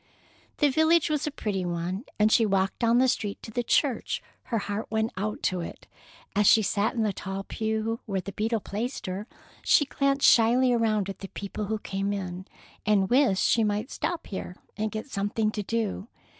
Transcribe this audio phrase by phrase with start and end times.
[0.57, 3.61] The village was a pretty one, and as she walked down the street to the
[3.61, 5.85] church her heart went out to it.
[6.35, 9.27] As she sat in the tall pew where the beadle placed her,
[9.61, 12.47] she glanced shyly around at the people who came in,
[12.83, 16.07] and wished she might stop here and get something to do.